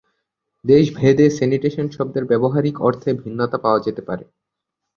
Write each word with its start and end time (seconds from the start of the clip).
দেশ 0.65 0.85
ভেদে 0.95 1.25
স্যানিটেশন 1.29 1.87
শব্দের 1.89 2.23
ব্যবহারিক 2.25 2.75
অর্থে 2.81 3.09
ভিন্নতা 3.13 3.57
পাওয়া 3.57 3.79
যেতে 3.79 4.01
পারে। 4.01 4.25